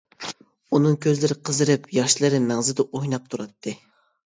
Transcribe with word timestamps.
ئۇنىڭ 0.77 0.95
كۆزلىرى 1.03 1.39
قىزىرىپ 1.51 1.87
ياشلىرى 2.01 2.43
مەڭزىدە 2.49 2.91
ئويناپ 2.91 3.33
تۇراتتى. 3.33 3.81